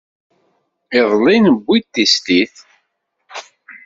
[0.99, 2.55] Iḍelli, newwi-d tislit.